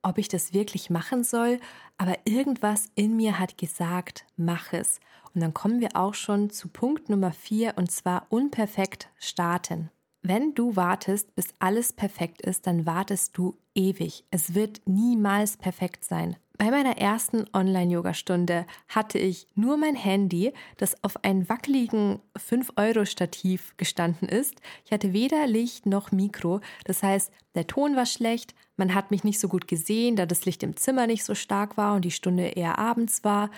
ob 0.02 0.18
ich 0.18 0.28
das 0.28 0.52
wirklich 0.52 0.90
machen 0.90 1.24
soll, 1.24 1.60
aber 1.96 2.16
irgendwas 2.24 2.86
in 2.94 3.16
mir 3.16 3.38
hat 3.38 3.58
gesagt, 3.58 4.26
mach 4.36 4.72
es. 4.72 5.00
Und 5.34 5.40
dann 5.40 5.54
kommen 5.54 5.80
wir 5.80 5.90
auch 5.94 6.14
schon 6.14 6.50
zu 6.50 6.68
Punkt 6.68 7.08
Nummer 7.08 7.32
vier 7.32 7.75
und 7.76 7.90
zwar 7.90 8.26
unperfekt 8.30 9.08
starten. 9.18 9.90
Wenn 10.23 10.54
du 10.54 10.75
wartest, 10.76 11.34
bis 11.37 11.49
alles 11.58 11.92
perfekt 11.92 12.42
ist, 12.42 12.66
dann 12.66 12.87
wartest 12.87 13.37
du 13.38 13.56
ewig. 13.75 14.25
Es 14.30 14.54
wird 14.54 14.80
niemals 14.87 15.56
perfekt 15.56 16.04
sein. 16.04 16.37
Bei 16.58 16.72
meiner 16.72 16.98
ersten 16.98 17.44
Online-Yoga-Stunde 17.52 18.66
hatte 18.88 19.16
ich 19.16 19.46
nur 19.54 19.76
mein 19.76 19.94
Handy, 19.94 20.52
das 20.76 21.04
auf 21.04 21.22
einem 21.22 21.48
wackeligen 21.48 22.18
5-Euro-Stativ 22.36 23.76
gestanden 23.76 24.28
ist. 24.28 24.60
Ich 24.84 24.90
hatte 24.90 25.12
weder 25.12 25.46
Licht 25.46 25.86
noch 25.86 26.10
Mikro. 26.10 26.60
Das 26.84 27.04
heißt, 27.04 27.30
der 27.54 27.68
Ton 27.68 27.94
war 27.94 28.06
schlecht, 28.06 28.56
man 28.76 28.92
hat 28.92 29.12
mich 29.12 29.22
nicht 29.22 29.38
so 29.38 29.46
gut 29.46 29.68
gesehen, 29.68 30.16
da 30.16 30.26
das 30.26 30.46
Licht 30.46 30.64
im 30.64 30.76
Zimmer 30.76 31.06
nicht 31.06 31.22
so 31.22 31.36
stark 31.36 31.76
war 31.76 31.94
und 31.94 32.04
die 32.04 32.10
Stunde 32.10 32.48
eher 32.48 32.76
abends 32.76 33.22
war. 33.22 33.50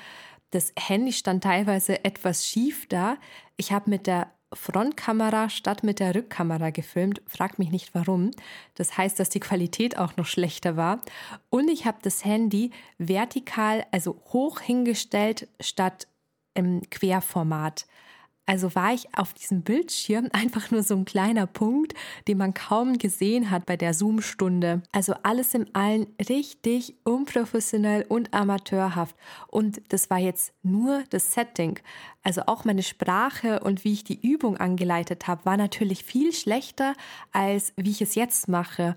Das 0.51 0.75
Handy 0.79 1.15
stand 1.15 1.43
teilweise 1.43 2.05
etwas 2.05 2.47
schief 2.47 2.87
da. 2.87 3.17
Ich 3.57 3.73
habe 3.73 3.89
mit 3.89 4.07
der 4.07 4.31
Frontkamera 4.53 5.49
statt 5.49 5.85
mit 5.85 6.01
der 6.01 6.15
Rückkamera 6.15 6.71
gefilmt. 6.71 7.23
Frag 7.27 7.59
mich 7.59 7.71
nicht 7.71 7.95
warum. 7.95 8.33
Das 8.75 8.97
heißt, 8.97 9.19
dass 9.21 9.29
die 9.29 9.41
Qualität 9.41 9.97
auch 9.97 10.17
noch 10.17 10.27
schlechter 10.27 10.77
war. 10.77 11.01
Und 11.51 11.69
ich 11.69 11.87
habe 11.87 11.99
das 12.03 12.25
Handy 12.25 12.71
vertikal, 12.99 13.87
also 13.93 14.21
hoch 14.33 14.61
hingestellt, 14.61 15.49
statt 15.61 16.09
im 16.55 16.83
Querformat. 16.91 17.87
Also 18.51 18.75
war 18.75 18.93
ich 18.93 19.17
auf 19.17 19.33
diesem 19.33 19.63
Bildschirm 19.63 20.29
einfach 20.33 20.73
nur 20.73 20.83
so 20.83 20.97
ein 20.97 21.05
kleiner 21.05 21.47
Punkt, 21.47 21.95
den 22.27 22.39
man 22.39 22.53
kaum 22.53 22.99
gesehen 22.99 23.49
hat 23.53 23.65
bei 23.65 23.77
der 23.77 23.95
Zoom-Stunde. 23.95 24.83
Also 24.91 25.15
alles 25.23 25.55
im 25.55 25.69
Allen 25.73 26.09
richtig 26.29 26.97
unprofessionell 27.05 28.05
und 28.09 28.35
amateurhaft. 28.35 29.15
Und 29.47 29.81
das 29.93 30.11
war 30.11 30.19
jetzt 30.19 30.53
nur 30.65 31.05
das 31.11 31.33
Setting. 31.33 31.79
Also 32.25 32.43
auch 32.47 32.65
meine 32.65 32.83
Sprache 32.83 33.61
und 33.61 33.85
wie 33.85 33.93
ich 33.93 34.03
die 34.03 34.21
Übung 34.21 34.57
angeleitet 34.57 35.29
habe, 35.29 35.45
war 35.45 35.57
natürlich 35.57 36.03
viel 36.03 36.33
schlechter, 36.33 36.95
als 37.31 37.73
wie 37.77 37.91
ich 37.93 38.03
es 38.03 38.17
jetzt 38.17 38.49
mache. 38.49 38.97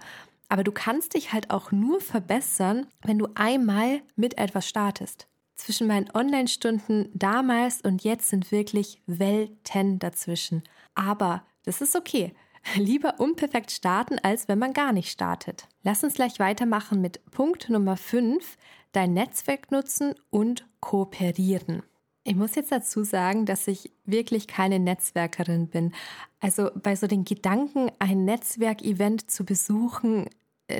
Aber 0.49 0.63
du 0.63 0.71
kannst 0.71 1.13
dich 1.13 1.31
halt 1.31 1.51
auch 1.51 1.71
nur 1.71 2.01
verbessern, 2.01 2.87
wenn 3.03 3.19
du 3.19 3.27
einmal 3.35 4.01
mit 4.15 4.39
etwas 4.39 4.67
startest. 4.67 5.27
Zwischen 5.55 5.87
meinen 5.87 6.09
Online-Stunden 6.13 7.09
damals 7.13 7.81
und 7.81 8.03
jetzt 8.03 8.29
sind 8.29 8.51
wirklich 8.51 9.01
Welten 9.05 9.99
dazwischen. 9.99 10.63
Aber 10.95 11.45
das 11.63 11.81
ist 11.81 11.95
okay. 11.95 12.33
Lieber 12.75 13.19
unperfekt 13.19 13.71
starten, 13.71 14.19
als 14.19 14.47
wenn 14.47 14.59
man 14.59 14.73
gar 14.73 14.93
nicht 14.93 15.11
startet. 15.11 15.67
Lass 15.83 16.03
uns 16.03 16.15
gleich 16.15 16.39
weitermachen 16.39 17.01
mit 17.01 17.23
Punkt 17.31 17.69
Nummer 17.69 17.97
5. 17.97 18.57
dein 18.93 19.13
Netzwerk 19.13 19.71
nutzen 19.71 20.15
und 20.29 20.67
kooperieren. 20.79 21.83
Ich 22.25 22.35
muss 22.35 22.55
jetzt 22.55 22.71
dazu 22.71 23.03
sagen, 23.03 23.45
dass 23.45 23.67
ich 23.67 23.91
wirklich 24.05 24.47
keine 24.47 24.79
Netzwerkerin 24.79 25.67
bin. 25.67 25.93
Also 26.39 26.69
bei 26.81 26.95
so 26.95 27.05
den 27.05 27.25
Gedanken, 27.25 27.91
ein 27.99 28.23
Netzwerkevent 28.23 29.29
zu 29.29 29.43
besuchen, 29.43 30.29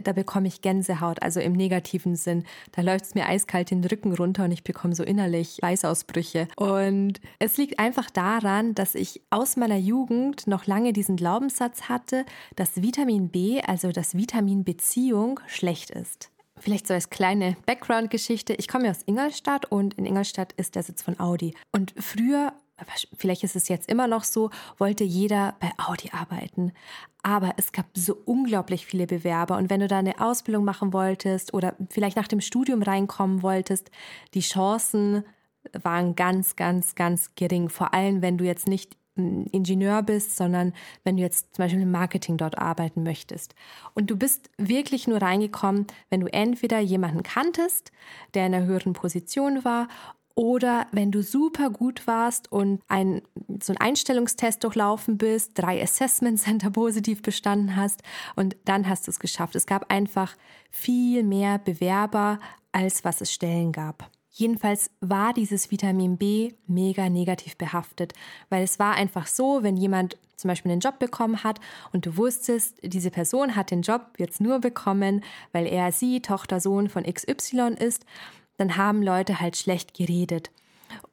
da 0.04 0.14
bekomme 0.14 0.48
ich 0.48 0.62
Gänsehaut, 0.62 1.22
also 1.22 1.40
im 1.40 1.54
negativen 1.54 2.16
Sinn. 2.16 2.46
Da 2.72 2.82
läuft 2.82 3.06
es 3.06 3.16
mir 3.16 3.28
eiskalt 3.28 3.72
den 3.72 3.84
Rücken 3.84 4.14
runter 4.14 4.46
und 4.46 4.52
ich 4.52 4.64
bekomme 4.64 4.96
so 4.96 5.04
innerlich 5.04 5.60
Weißausbrüche. 5.62 6.48
Und 6.56 7.20
es 7.40 7.58
liegt 7.58 7.80
einfach 7.80 8.10
daran, 8.10 8.76
dass 8.76 8.96
ich 8.96 9.22
aus 9.30 9.58
meiner 9.58 9.78
Jugend 9.78 10.48
noch 10.48 10.66
lange 10.66 10.94
diesen 10.94 11.16
Glaubenssatz 11.16 11.84
hatte, 11.90 12.26
dass 12.56 12.82
Vitamin 12.82 13.30
B, 13.30 13.62
also 13.62 13.92
das 13.92 14.16
Vitamin 14.16 14.64
Beziehung, 14.64 15.40
schlecht 15.48 15.92
ist. 15.92 16.30
Vielleicht 16.60 16.88
so 16.88 16.94
als 16.94 17.10
kleine 17.10 17.58
Background-Geschichte. 17.66 18.54
Ich 18.54 18.70
komme 18.70 18.90
aus 18.90 19.02
Ingolstadt 19.06 19.66
und 19.70 19.96
in 19.96 20.06
Ingolstadt 20.06 20.54
ist 20.54 20.76
der 20.76 20.84
Sitz 20.84 21.02
von 21.02 21.20
Audi. 21.20 21.54
Und 21.74 21.94
früher 21.98 22.54
vielleicht 23.18 23.44
ist 23.44 23.56
es 23.56 23.68
jetzt 23.68 23.90
immer 23.90 24.08
noch 24.08 24.24
so, 24.24 24.50
wollte 24.78 25.04
jeder 25.04 25.56
bei 25.60 25.72
Audi 25.78 26.10
arbeiten. 26.12 26.74
Aber 27.22 27.54
es 27.58 27.72
gab 27.72 27.86
so 27.94 28.18
unglaublich 28.26 28.86
viele 28.86 29.08
Bewerber. 29.08 29.58
Und 29.58 29.70
wenn 29.70 29.80
du 29.80 29.88
da 29.88 30.00
eine 30.00 30.20
Ausbildung 30.20 30.66
machen 30.66 30.94
wolltest 30.94 31.54
oder 31.54 31.76
vielleicht 31.90 32.18
nach 32.18 32.28
dem 32.28 32.42
Studium 32.42 32.82
reinkommen 32.82 33.44
wolltest, 33.44 33.92
die 34.34 34.42
Chancen 34.42 35.24
waren 35.82 36.16
ganz, 36.16 36.56
ganz, 36.56 36.96
ganz 36.96 37.36
gering. 37.36 37.70
Vor 37.70 37.94
allem, 37.94 38.22
wenn 38.22 38.38
du 38.38 38.44
jetzt 38.44 38.68
nicht 38.68 38.98
Ingenieur 39.16 40.02
bist, 40.02 40.36
sondern 40.36 40.74
wenn 41.04 41.18
du 41.18 41.22
jetzt 41.22 41.56
zum 41.56 41.64
Beispiel 41.64 41.82
im 41.84 41.92
Marketing 41.92 42.38
dort 42.38 42.58
arbeiten 42.58 43.04
möchtest. 43.04 43.54
Und 43.94 44.10
du 44.10 44.18
bist 44.18 44.50
wirklich 44.58 45.08
nur 45.08 45.22
reingekommen, 45.22 45.86
wenn 46.10 46.22
du 46.22 46.34
entweder 46.34 46.80
jemanden 46.80 47.22
kanntest, 47.22 47.92
der 48.34 48.48
in 48.48 48.56
einer 48.56 48.66
höheren 48.66 48.94
Position 48.94 49.64
war, 49.64 49.88
oder 50.36 50.88
wenn 50.92 51.12
du 51.12 51.22
super 51.22 51.70
gut 51.70 52.08
warst 52.08 52.52
und 52.52 52.82
ein, 52.88 53.22
so 53.62 53.74
einen 53.74 53.82
Einstellungstest 53.82 54.64
durchlaufen 54.64 55.18
bist, 55.18 55.52
drei 55.56 55.82
Assessment 55.82 56.40
Center 56.40 56.72
positiv 56.72 57.22
bestanden 57.22 57.76
hast 57.76 58.02
und 58.36 58.56
dann 58.66 58.88
hast 58.90 59.08
du 59.08 59.12
es 59.12 59.20
geschafft. 59.20 59.56
Es 59.56 59.68
gab 59.68 59.92
einfach 59.92 60.36
viel 60.72 61.24
mehr 61.24 61.60
Bewerber, 61.60 62.40
als 62.72 63.04
was 63.04 63.22
es 63.22 63.32
Stellen 63.32 63.72
gab. 63.72 64.10
Jedenfalls 64.36 64.90
war 65.00 65.32
dieses 65.32 65.70
Vitamin 65.70 66.18
B 66.18 66.54
mega 66.66 67.08
negativ 67.08 67.56
behaftet, 67.56 68.14
weil 68.50 68.64
es 68.64 68.80
war 68.80 68.96
einfach 68.96 69.28
so, 69.28 69.62
wenn 69.62 69.78
jemand 69.78 70.18
zum 70.36 70.48
Beispiel 70.48 70.72
einen 70.72 70.82
Job 70.82 70.98
bekommen 70.98 71.44
hat 71.44 71.60
und 71.92 72.08
du 72.08 72.18
wusstest, 72.18 72.78
diese 72.82 73.12
Person 73.12 73.56
hat 73.56 73.70
den 73.70 73.84
Job 73.84 74.14
jetzt 74.18 74.42
nur 74.42 74.60
bekommen, 74.60 75.24
weil 75.52 75.68
er 75.68 75.92
sie 75.92 76.20
Tochter, 76.22 76.60
Sohn 76.60 76.90
von 76.90 77.04
XY 77.04 77.76
ist, 77.78 78.08
dann 78.64 78.78
haben 78.78 79.04
Leute 79.04 79.42
halt 79.42 79.58
schlecht 79.58 79.94
geredet. 79.94 80.50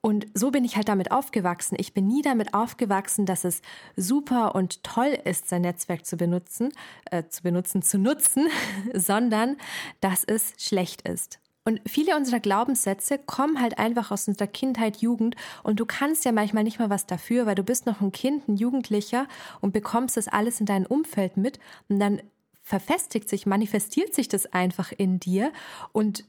Und 0.02 0.26
so 0.34 0.52
bin 0.52 0.64
ich 0.64 0.76
halt 0.76 0.88
damit 0.88 1.10
aufgewachsen. 1.10 1.76
Ich 1.80 1.92
bin 1.92 2.06
nie 2.06 2.22
damit 2.22 2.54
aufgewachsen, 2.54 3.26
dass 3.26 3.44
es 3.44 3.60
super 3.96 4.54
und 4.54 4.84
toll 4.84 5.18
ist, 5.24 5.48
sein 5.48 5.62
Netzwerk 5.62 6.06
zu 6.06 6.16
benutzen, 6.16 6.72
äh, 7.10 7.24
zu 7.28 7.42
benutzen, 7.42 7.82
zu 7.82 7.98
nutzen, 7.98 8.46
sondern 8.94 9.56
dass 10.00 10.22
es 10.22 10.52
schlecht 10.58 11.08
ist. 11.08 11.40
Und 11.64 11.80
viele 11.86 12.16
unserer 12.16 12.40
Glaubenssätze 12.40 13.18
kommen 13.18 13.60
halt 13.60 13.78
einfach 13.78 14.12
aus 14.12 14.28
unserer 14.28 14.46
Kindheit, 14.46 14.98
Jugend 14.98 15.34
und 15.62 15.80
du 15.80 15.86
kannst 15.86 16.24
ja 16.24 16.32
manchmal 16.32 16.64
nicht 16.64 16.78
mal 16.78 16.88
was 16.88 17.06
dafür, 17.06 17.46
weil 17.46 17.54
du 17.54 17.62
bist 17.64 17.84
noch 17.84 18.00
ein 18.00 18.12
Kind, 18.12 18.48
ein 18.48 18.56
Jugendlicher 18.56 19.26
und 19.60 19.72
bekommst 19.72 20.16
das 20.16 20.28
alles 20.28 20.60
in 20.60 20.66
deinem 20.66 20.86
Umfeld 20.86 21.36
mit 21.36 21.58
und 21.88 22.00
dann 22.00 22.22
verfestigt 22.62 23.28
sich, 23.28 23.46
manifestiert 23.46 24.14
sich 24.14 24.28
das 24.28 24.46
einfach 24.52 24.92
in 24.96 25.18
dir 25.20 25.52
und 25.92 26.24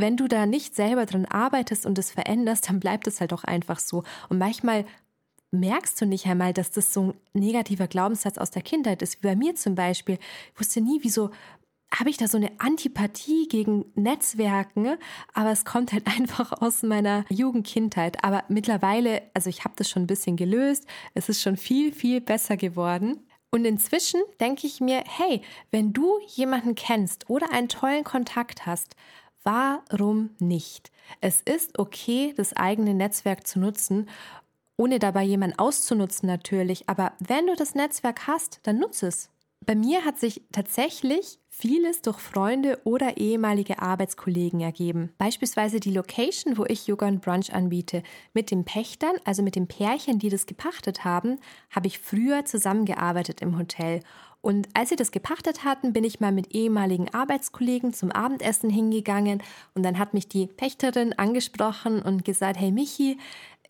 wenn 0.00 0.16
du 0.16 0.28
da 0.28 0.46
nicht 0.46 0.74
selber 0.74 1.06
dran 1.06 1.26
arbeitest 1.26 1.86
und 1.86 1.98
es 1.98 2.10
veränderst, 2.10 2.68
dann 2.68 2.80
bleibt 2.80 3.06
es 3.06 3.20
halt 3.20 3.32
auch 3.32 3.44
einfach 3.44 3.78
so. 3.78 4.04
Und 4.28 4.38
manchmal 4.38 4.84
merkst 5.50 6.00
du 6.00 6.06
nicht 6.06 6.26
einmal, 6.26 6.52
dass 6.52 6.70
das 6.70 6.92
so 6.92 7.02
ein 7.02 7.14
negativer 7.32 7.88
Glaubenssatz 7.88 8.38
aus 8.38 8.50
der 8.50 8.62
Kindheit 8.62 9.02
ist. 9.02 9.22
Wie 9.22 9.26
bei 9.26 9.36
mir 9.36 9.54
zum 9.54 9.74
Beispiel. 9.74 10.18
Ich 10.54 10.60
wusste 10.60 10.80
nie, 10.80 11.00
wieso 11.02 11.30
habe 11.92 12.08
ich 12.10 12.16
da 12.16 12.28
so 12.28 12.36
eine 12.36 12.52
Antipathie 12.58 13.48
gegen 13.48 13.84
Netzwerken, 13.94 14.96
aber 15.34 15.50
es 15.50 15.64
kommt 15.64 15.92
halt 15.92 16.06
einfach 16.18 16.52
aus 16.60 16.82
meiner 16.82 17.24
Jugendkindheit. 17.28 18.22
Aber 18.24 18.44
mittlerweile, 18.48 19.22
also 19.34 19.50
ich 19.50 19.64
habe 19.64 19.74
das 19.76 19.90
schon 19.90 20.02
ein 20.02 20.08
bisschen 20.08 20.36
gelöst, 20.36 20.86
es 21.14 21.28
ist 21.28 21.42
schon 21.42 21.56
viel, 21.56 21.92
viel 21.92 22.20
besser 22.20 22.56
geworden. 22.56 23.20
Und 23.52 23.64
inzwischen 23.64 24.20
denke 24.40 24.68
ich 24.68 24.80
mir, 24.80 25.02
hey, 25.06 25.42
wenn 25.72 25.92
du 25.92 26.20
jemanden 26.28 26.76
kennst 26.76 27.28
oder 27.28 27.52
einen 27.52 27.68
tollen 27.68 28.04
Kontakt 28.04 28.64
hast, 28.64 28.94
Warum 29.42 30.30
nicht? 30.38 30.90
Es 31.20 31.40
ist 31.40 31.78
okay, 31.78 32.34
das 32.36 32.52
eigene 32.54 32.94
Netzwerk 32.94 33.46
zu 33.46 33.58
nutzen, 33.58 34.08
ohne 34.76 34.98
dabei 34.98 35.24
jemanden 35.24 35.58
auszunutzen 35.58 36.26
natürlich, 36.26 36.88
aber 36.88 37.12
wenn 37.18 37.46
du 37.46 37.54
das 37.54 37.74
Netzwerk 37.74 38.26
hast, 38.26 38.60
dann 38.62 38.78
nutze 38.78 39.08
es. 39.08 39.30
Bei 39.66 39.74
mir 39.74 40.04
hat 40.06 40.18
sich 40.18 40.42
tatsächlich 40.52 41.38
vieles 41.50 42.00
durch 42.00 42.18
Freunde 42.18 42.80
oder 42.84 43.18
ehemalige 43.18 43.80
Arbeitskollegen 43.82 44.60
ergeben. 44.60 45.12
Beispielsweise 45.18 45.80
die 45.80 45.92
Location, 45.92 46.56
wo 46.56 46.64
ich 46.64 46.86
Yoga 46.86 47.06
und 47.06 47.20
Brunch 47.20 47.52
anbiete. 47.52 48.02
Mit 48.32 48.50
den 48.50 48.64
Pächtern, 48.64 49.16
also 49.26 49.42
mit 49.42 49.56
den 49.56 49.68
Pärchen, 49.68 50.18
die 50.18 50.30
das 50.30 50.46
gepachtet 50.46 51.04
haben, 51.04 51.38
habe 51.70 51.88
ich 51.88 51.98
früher 51.98 52.46
zusammengearbeitet 52.46 53.42
im 53.42 53.58
Hotel. 53.58 54.00
Und 54.42 54.68
als 54.74 54.88
sie 54.88 54.96
das 54.96 55.10
gepachtet 55.10 55.64
hatten, 55.64 55.92
bin 55.92 56.04
ich 56.04 56.20
mal 56.20 56.32
mit 56.32 56.54
ehemaligen 56.54 57.12
Arbeitskollegen 57.12 57.92
zum 57.92 58.10
Abendessen 58.10 58.70
hingegangen 58.70 59.42
und 59.74 59.82
dann 59.82 59.98
hat 59.98 60.14
mich 60.14 60.28
die 60.28 60.46
Pächterin 60.46 61.12
angesprochen 61.12 62.00
und 62.00 62.24
gesagt, 62.24 62.58
hey 62.58 62.70
Michi, 62.70 63.18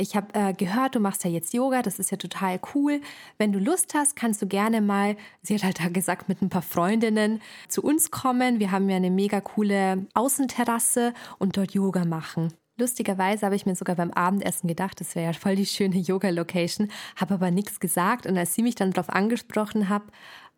ich 0.00 0.16
habe 0.16 0.28
äh, 0.32 0.54
gehört, 0.54 0.94
du 0.94 1.00
machst 1.00 1.24
ja 1.24 1.30
jetzt 1.30 1.52
Yoga, 1.52 1.82
das 1.82 1.98
ist 1.98 2.10
ja 2.10 2.16
total 2.16 2.58
cool. 2.74 3.00
Wenn 3.36 3.52
du 3.52 3.58
Lust 3.58 3.92
hast, 3.94 4.16
kannst 4.16 4.40
du 4.40 4.46
gerne 4.46 4.80
mal, 4.80 5.16
sie 5.42 5.54
hat 5.54 5.64
halt 5.64 5.80
da 5.80 5.88
gesagt, 5.88 6.28
mit 6.28 6.40
ein 6.40 6.48
paar 6.48 6.62
Freundinnen 6.62 7.42
zu 7.68 7.82
uns 7.82 8.10
kommen. 8.10 8.60
Wir 8.60 8.70
haben 8.70 8.88
ja 8.88 8.96
eine 8.96 9.10
mega 9.10 9.40
coole 9.40 10.06
Außenterrasse 10.14 11.12
und 11.38 11.56
dort 11.56 11.72
Yoga 11.72 12.04
machen. 12.06 12.54
Lustigerweise 12.78 13.44
habe 13.44 13.56
ich 13.56 13.66
mir 13.66 13.76
sogar 13.76 13.96
beim 13.96 14.10
Abendessen 14.10 14.66
gedacht, 14.66 15.00
das 15.00 15.14
wäre 15.14 15.26
ja 15.26 15.32
voll 15.34 15.54
die 15.54 15.66
schöne 15.66 15.98
Yoga-Location, 15.98 16.88
habe 17.16 17.34
aber 17.34 17.50
nichts 17.50 17.78
gesagt. 17.78 18.24
Und 18.24 18.38
als 18.38 18.54
sie 18.54 18.62
mich 18.62 18.74
dann 18.74 18.92
darauf 18.92 19.10
angesprochen 19.10 19.90
hat, 19.90 20.02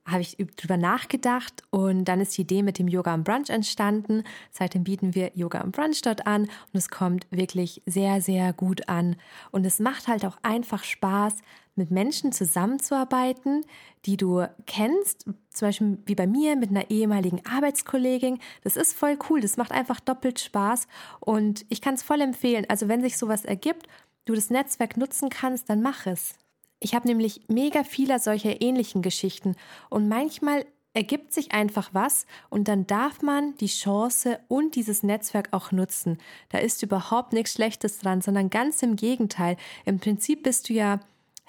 habe 0.05 0.23
ich 0.23 0.37
drüber 0.57 0.77
nachgedacht 0.77 1.63
und 1.71 2.07
dann 2.07 2.21
ist 2.21 2.37
die 2.37 2.43
Idee 2.43 2.63
mit 2.63 2.79
dem 2.79 2.89
Yoga 2.89 3.15
am 3.15 3.25
Brunch 3.25 3.51
entstanden. 3.51 4.25
Seitdem 4.51 4.85
bieten 4.85 5.15
wir 5.15 5.31
Yoga 5.35 5.61
am 5.61 5.71
Brunch 5.71 6.03
dort 6.03 6.27
an 6.27 6.43
und 6.43 6.75
es 6.75 6.89
kommt 6.89 7.27
wirklich 7.31 7.83
sehr, 7.87 8.21
sehr 8.21 8.53
gut 8.53 8.89
an. 8.89 9.17
Und 9.53 9.65
es 9.65 9.79
macht 9.79 10.09
halt 10.09 10.25
auch 10.25 10.39
einfach 10.43 10.83
Spaß, 10.83 11.35
mit 11.75 11.91
Menschen 11.91 12.33
zusammenzuarbeiten, 12.33 13.65
die 14.05 14.17
du 14.17 14.47
kennst, 14.67 15.25
zum 15.51 15.69
Beispiel 15.69 15.99
wie 16.05 16.15
bei 16.15 16.27
mir 16.27 16.57
mit 16.57 16.71
einer 16.71 16.91
ehemaligen 16.91 17.45
Arbeitskollegin. 17.47 18.41
Das 18.63 18.77
ist 18.77 18.93
voll 18.93 19.19
cool, 19.31 19.41
das 19.41 19.57
macht 19.57 19.73
einfach 19.73 20.01
doppelt 20.01 20.41
Spaß 20.41 20.87
und 21.21 21.65
ich 21.71 21.81
kann 21.81 21.95
es 21.95 22.03
voll 22.03 22.21
empfehlen. 22.21 22.67
Also 22.69 22.89
wenn 22.89 23.03
sich 23.03 23.17
sowas 23.17 23.45
ergibt, 23.45 23.87
du 24.25 24.35
das 24.35 24.51
Netzwerk 24.51 24.97
nutzen 24.97 25.31
kannst, 25.31 25.71
dann 25.71 25.83
mach 25.83 26.07
es. 26.07 26.35
Ich 26.83 26.95
habe 26.95 27.07
nämlich 27.07 27.43
mega 27.47 27.85
viele 27.85 28.19
solcher 28.19 28.61
ähnlichen 28.61 29.03
Geschichten 29.03 29.55
und 29.89 30.09
manchmal 30.09 30.67
ergibt 30.95 31.33
sich 31.33 31.53
einfach 31.53 31.91
was 31.93 32.27
und 32.51 32.67
dann 32.69 32.87
darf 32.87 33.23
man 33.23 33.57
die 33.59 33.69
Chance 33.69 34.41
und 34.49 34.75
dieses 34.75 35.03
Netzwerk 35.03 35.49
auch 35.53 35.71
nutzen. 35.71 36.19
Da 36.51 36.59
ist 36.59 36.83
überhaupt 36.83 37.33
nichts 37.33 37.53
Schlechtes 37.53 37.99
dran, 38.01 38.21
sondern 38.21 38.51
ganz 38.51 38.83
im 38.83 38.97
Gegenteil. 38.97 39.57
Im 39.85 40.01
Prinzip 40.01 40.43
bist 40.43 40.69
du 40.69 40.75
ja, 40.75 41.01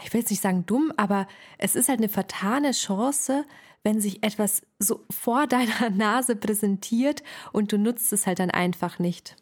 ich 0.04 0.14
will 0.14 0.22
jetzt 0.22 0.30
nicht 0.30 0.42
sagen 0.42 0.66
dumm, 0.66 0.94
aber 0.98 1.28
es 1.58 1.76
ist 1.76 1.90
halt 1.90 2.00
eine 2.00 2.10
vertane 2.10 2.72
Chance, 2.72 3.44
wenn 3.84 4.00
sich 4.00 4.24
etwas 4.24 4.62
so 4.78 5.02
vor 5.10 5.48
deiner 5.48 5.90
Nase 5.90 6.36
präsentiert 6.36 7.24
und 7.52 7.72
du 7.72 7.78
nutzt 7.78 8.14
es 8.14 8.28
halt 8.28 8.38
dann 8.38 8.52
einfach 8.52 9.00
nicht. 9.00 9.36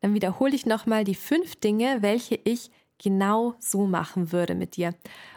Dann 0.00 0.12
wiederhole 0.12 0.54
ich 0.54 0.66
nochmal 0.66 1.04
die 1.04 1.14
fünf 1.14 1.56
Dinge, 1.56 1.98
welche 2.02 2.34
ich 2.34 2.70
genau 2.98 3.54
so 3.58 3.86
machen 3.86 4.32
würde 4.32 4.54
mit 4.54 4.76
dir. 4.76 4.94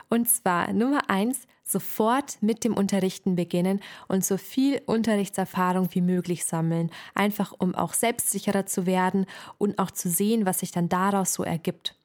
Und 0.10 0.28
zwar 0.28 0.74
Nummer 0.74 1.10
eins, 1.10 1.42
sofort 1.64 2.42
mit 2.42 2.64
dem 2.64 2.74
Unterrichten 2.74 3.36
beginnen 3.36 3.80
und 4.08 4.26
so 4.26 4.38
viel 4.38 4.82
Unterrichtserfahrung 4.86 5.90
wie 5.92 6.02
möglich 6.02 6.46
sammeln, 6.46 6.90
einfach 7.14 7.54
um 7.58 7.76
auch 7.76 7.94
selbstsicherer 7.94 8.66
zu 8.66 8.86
werden 8.86 9.26
und 9.58 9.78
auch 9.78 9.92
zu 9.92 10.10
sehen, 10.10 10.46
was 10.46 10.60
sich 10.60 10.72
dann 10.72 10.90
daraus 10.90 11.34
so 11.34 11.44
ergibt. 11.44 11.96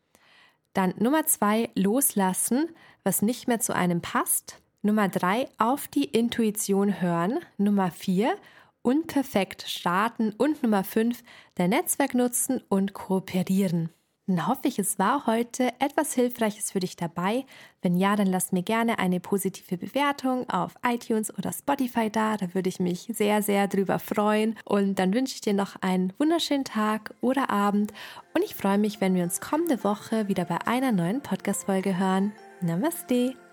Dann 0.74 0.92
Nummer 0.98 1.24
zwei, 1.24 1.70
loslassen, 1.74 2.68
was 3.04 3.22
nicht 3.22 3.48
mehr 3.48 3.60
zu 3.60 3.74
einem 3.74 4.00
passt. 4.02 4.60
Nummer 4.82 5.08
drei, 5.08 5.48
auf 5.56 5.88
die 5.88 6.04
Intuition 6.04 7.00
hören. 7.00 7.38
Nummer 7.56 7.90
vier, 7.90 8.36
unperfekt 8.82 9.62
starten. 9.62 10.32
Und 10.36 10.62
Nummer 10.62 10.84
fünf, 10.84 11.22
dein 11.54 11.70
Netzwerk 11.70 12.14
nutzen 12.14 12.60
und 12.68 12.92
kooperieren. 12.92 13.88
Dann 14.26 14.46
hoffe 14.46 14.68
ich, 14.68 14.78
es 14.78 14.98
war 14.98 15.26
heute 15.26 15.68
etwas 15.80 16.14
Hilfreiches 16.14 16.70
für 16.70 16.80
dich 16.80 16.96
dabei. 16.96 17.44
Wenn 17.82 17.96
ja, 17.96 18.16
dann 18.16 18.26
lass 18.26 18.52
mir 18.52 18.62
gerne 18.62 18.98
eine 18.98 19.20
positive 19.20 19.76
Bewertung 19.76 20.48
auf 20.48 20.76
iTunes 20.82 21.36
oder 21.36 21.52
Spotify 21.52 22.08
da. 22.08 22.38
Da 22.38 22.54
würde 22.54 22.70
ich 22.70 22.80
mich 22.80 23.06
sehr, 23.12 23.42
sehr 23.42 23.68
drüber 23.68 23.98
freuen. 23.98 24.56
Und 24.64 24.98
dann 24.98 25.12
wünsche 25.12 25.34
ich 25.34 25.42
dir 25.42 25.52
noch 25.52 25.76
einen 25.82 26.14
wunderschönen 26.18 26.64
Tag 26.64 27.14
oder 27.20 27.50
Abend. 27.50 27.92
Und 28.34 28.42
ich 28.42 28.54
freue 28.54 28.78
mich, 28.78 29.02
wenn 29.02 29.14
wir 29.14 29.24
uns 29.24 29.42
kommende 29.42 29.84
Woche 29.84 30.26
wieder 30.26 30.46
bei 30.46 30.66
einer 30.66 30.92
neuen 30.92 31.20
Podcast-Folge 31.20 31.98
hören. 31.98 32.32
Namaste! 32.62 33.43